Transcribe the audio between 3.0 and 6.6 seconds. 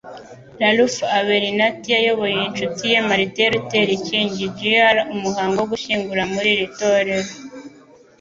Martin Luther King Jr. umuhango wo gushyingura muri